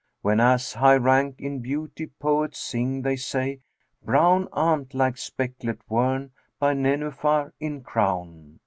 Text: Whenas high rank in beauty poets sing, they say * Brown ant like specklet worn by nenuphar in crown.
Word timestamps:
Whenas 0.23 0.73
high 0.73 0.95
rank 0.95 1.35
in 1.37 1.59
beauty 1.59 2.07
poets 2.07 2.57
sing, 2.57 3.03
they 3.03 3.15
say 3.17 3.59
* 3.83 4.03
Brown 4.03 4.47
ant 4.51 4.95
like 4.95 5.13
specklet 5.15 5.77
worn 5.87 6.31
by 6.57 6.73
nenuphar 6.73 7.53
in 7.59 7.81
crown. 7.81 8.59